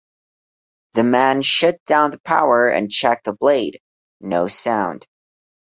The 0.93 1.03
men 1.03 1.43
shut 1.43 1.79
down 1.85 2.09
the 2.09 2.19
power 2.21 2.67
and 2.67 2.89
check 2.89 3.21
the 3.23 3.33
blade: 3.33 3.79
no 4.19 4.47
sound. 4.47 5.05